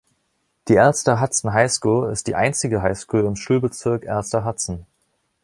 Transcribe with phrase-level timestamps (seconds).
[0.67, 4.87] Die Alcester-Hudson High School ist die einzige High School im Schulbezirk Alcester-Hudson.